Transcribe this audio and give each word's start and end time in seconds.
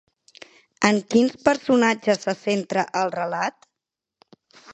En 0.87 1.01
quins 1.13 1.35
personatges 1.49 2.25
se 2.25 2.35
centra 2.41 2.87
el 3.03 3.15
relat? 3.19 3.71